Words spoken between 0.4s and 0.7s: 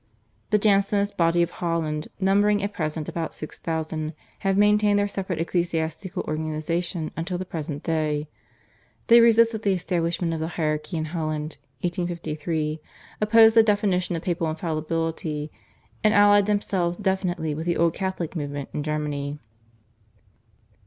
The